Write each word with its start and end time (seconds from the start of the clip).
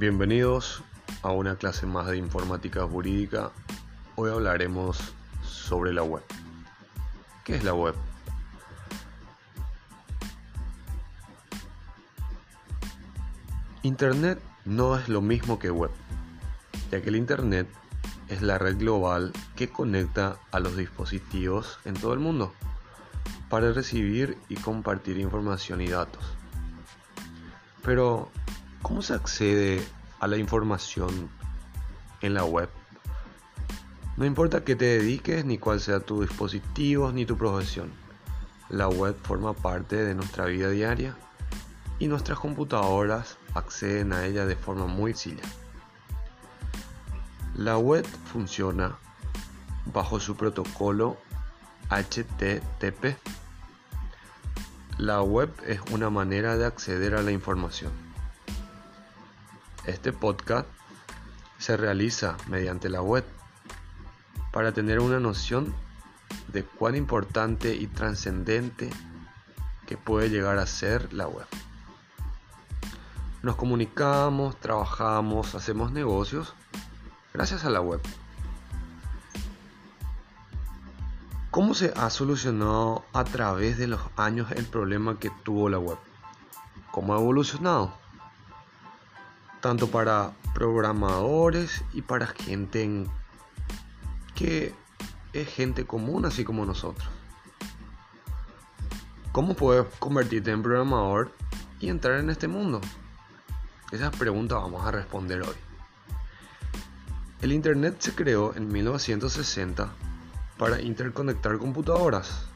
Bienvenidos 0.00 0.82
a 1.20 1.30
una 1.30 1.56
clase 1.56 1.84
más 1.84 2.06
de 2.06 2.16
informática 2.16 2.86
jurídica. 2.86 3.50
Hoy 4.16 4.30
hablaremos 4.30 4.98
sobre 5.42 5.92
la 5.92 6.02
web. 6.02 6.22
¿Qué 7.44 7.56
es 7.56 7.64
la 7.64 7.74
web? 7.74 7.94
Internet 13.82 14.40
no 14.64 14.96
es 14.96 15.10
lo 15.10 15.20
mismo 15.20 15.58
que 15.58 15.70
web, 15.70 15.90
ya 16.90 17.02
que 17.02 17.10
el 17.10 17.16
Internet 17.16 17.68
es 18.28 18.40
la 18.40 18.56
red 18.56 18.78
global 18.78 19.34
que 19.54 19.68
conecta 19.68 20.38
a 20.50 20.60
los 20.60 20.78
dispositivos 20.78 21.78
en 21.84 21.92
todo 21.92 22.14
el 22.14 22.20
mundo 22.20 22.54
para 23.50 23.70
recibir 23.74 24.38
y 24.48 24.54
compartir 24.54 25.18
información 25.18 25.82
y 25.82 25.88
datos. 25.88 26.24
Pero, 27.82 28.30
¿cómo 28.82 29.02
se 29.02 29.14
accede 29.14 29.82
a 30.20 30.26
la 30.26 30.36
información 30.36 31.30
en 32.20 32.34
la 32.34 32.44
web? 32.44 32.68
No 34.16 34.26
importa 34.26 34.64
qué 34.64 34.76
te 34.76 34.84
dediques 34.84 35.44
ni 35.44 35.58
cuál 35.58 35.80
sea 35.80 36.00
tu 36.00 36.22
dispositivo 36.22 37.10
ni 37.12 37.24
tu 37.24 37.36
profesión. 37.36 37.90
La 38.68 38.88
web 38.88 39.16
forma 39.22 39.54
parte 39.54 39.96
de 39.96 40.14
nuestra 40.14 40.44
vida 40.44 40.70
diaria 40.70 41.16
y 41.98 42.06
nuestras 42.06 42.38
computadoras 42.38 43.38
acceden 43.54 44.12
a 44.12 44.26
ella 44.26 44.46
de 44.46 44.56
forma 44.56 44.86
muy 44.86 45.14
sencilla. 45.14 45.48
La 47.56 47.78
web 47.78 48.06
funciona 48.32 48.98
bajo 49.92 50.20
su 50.20 50.36
protocolo 50.36 51.16
HTTP. 51.90 53.16
La 54.98 55.22
web 55.22 55.50
es 55.66 55.80
una 55.92 56.10
manera 56.10 56.56
de 56.56 56.64
acceder 56.64 57.14
a 57.14 57.22
la 57.22 57.32
información. 57.32 58.09
Este 59.86 60.12
podcast 60.12 60.68
se 61.58 61.76
realiza 61.76 62.36
mediante 62.48 62.90
la 62.90 63.00
web 63.00 63.24
para 64.52 64.72
tener 64.72 65.00
una 65.00 65.18
noción 65.20 65.74
de 66.48 66.64
cuán 66.64 66.96
importante 66.96 67.74
y 67.74 67.86
trascendente 67.86 68.90
que 69.86 69.96
puede 69.96 70.28
llegar 70.28 70.58
a 70.58 70.66
ser 70.66 71.12
la 71.14 71.26
web. 71.26 71.46
Nos 73.42 73.56
comunicamos, 73.56 74.60
trabajamos, 74.60 75.54
hacemos 75.54 75.92
negocios 75.92 76.54
gracias 77.32 77.64
a 77.64 77.70
la 77.70 77.80
web. 77.80 78.02
¿Cómo 81.50 81.74
se 81.74 81.92
ha 81.96 82.10
solucionado 82.10 83.04
a 83.14 83.24
través 83.24 83.78
de 83.78 83.86
los 83.86 84.00
años 84.16 84.52
el 84.52 84.66
problema 84.66 85.18
que 85.18 85.30
tuvo 85.42 85.70
la 85.70 85.78
web? 85.78 85.98
¿Cómo 86.92 87.14
ha 87.14 87.18
evolucionado? 87.18 87.98
Tanto 89.60 89.90
para 89.90 90.32
programadores 90.54 91.84
y 91.92 92.02
para 92.02 92.26
gente 92.26 93.06
que 94.34 94.74
es 95.32 95.48
gente 95.48 95.86
común 95.86 96.24
así 96.24 96.44
como 96.44 96.64
nosotros. 96.64 97.08
¿Cómo 99.32 99.54
puedes 99.54 99.86
convertirte 99.98 100.50
en 100.50 100.62
programador 100.62 101.32
y 101.78 101.88
entrar 101.88 102.18
en 102.18 102.30
este 102.30 102.48
mundo? 102.48 102.80
Esas 103.92 104.16
preguntas 104.16 104.58
vamos 104.60 104.84
a 104.86 104.90
responder 104.90 105.42
hoy. 105.42 105.54
El 107.42 107.52
Internet 107.52 107.96
se 108.00 108.14
creó 108.14 108.54
en 108.54 108.68
1960 108.68 109.88
para 110.58 110.80
interconectar 110.80 111.58
computadoras, 111.58 112.46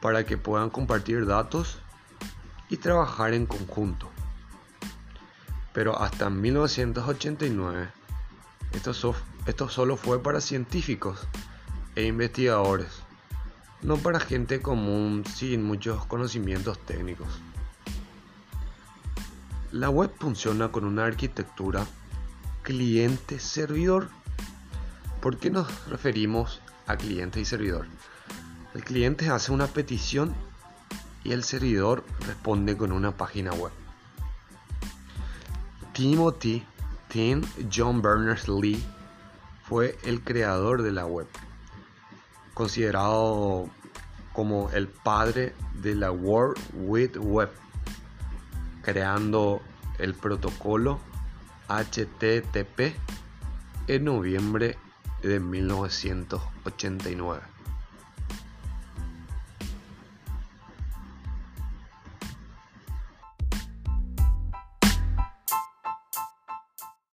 para 0.00 0.24
que 0.24 0.38
puedan 0.38 0.70
compartir 0.70 1.26
datos 1.26 1.78
y 2.68 2.76
trabajar 2.76 3.32
en 3.34 3.46
conjunto. 3.46 4.10
Pero 5.74 6.00
hasta 6.00 6.30
1989 6.30 8.04
esto, 9.46 9.68
solo 9.68 9.96
fue 9.96 10.20
para 10.20 10.40
científicos 10.40 11.20
e 11.94 12.06
investigadores, 12.06 12.88
no 13.82 13.96
para 13.98 14.18
gente 14.18 14.60
común 14.60 15.24
sin 15.24 15.62
muchos 15.62 16.04
conocimientos 16.06 16.78
técnicos. 16.80 17.28
La 19.70 19.90
web 19.90 20.10
funciona 20.18 20.72
con 20.72 20.84
una 20.84 21.04
arquitectura 21.04 21.86
cliente-servidor. 22.62 24.08
¿Por 25.20 25.38
qué 25.38 25.50
nos 25.50 25.88
referimos 25.88 26.60
a 26.86 26.96
cliente 26.96 27.40
y 27.40 27.44
servidor? 27.44 27.86
El 28.74 28.82
cliente 28.82 29.30
hace 29.30 29.52
una 29.52 29.68
petición 29.68 30.34
y 31.22 31.32
el 31.32 31.44
servidor 31.44 32.04
responde 32.26 32.76
con 32.76 32.90
una 32.90 33.16
página 33.16 33.52
web. 33.52 33.83
Timothy 35.94 36.62
Tim 37.08 37.42
John 37.72 38.02
Berners-Lee 38.02 38.84
fue 39.62 39.96
el 40.02 40.20
creador 40.22 40.82
de 40.82 40.90
la 40.90 41.06
web, 41.06 41.28
considerado 42.52 43.70
como 44.32 44.70
el 44.70 44.88
padre 44.88 45.54
de 45.74 45.94
la 45.94 46.10
World 46.10 46.58
Wide 46.74 47.20
Web, 47.20 47.50
creando 48.82 49.62
el 49.98 50.14
protocolo 50.14 50.98
HTTP 51.68 52.96
en 53.86 54.04
noviembre 54.04 54.76
de 55.22 55.38
1989. 55.38 57.53